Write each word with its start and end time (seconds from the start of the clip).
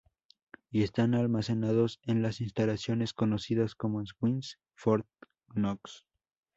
Y 0.71 0.81
están 0.81 1.13
almacenados 1.13 1.99
en 2.07 2.23
las 2.23 2.41
instalaciones 2.41 3.13
conocidas 3.13 3.75
como 3.75 4.03
Swiss 4.03 4.57
Fort 4.73 5.05
Knox. 5.53 6.03